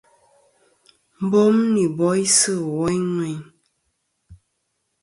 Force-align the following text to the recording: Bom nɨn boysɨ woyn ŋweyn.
Bom 1.29 1.55
nɨn 1.73 1.87
boysɨ 1.97 2.53
woyn 2.73 3.03
ŋweyn. 3.15 3.41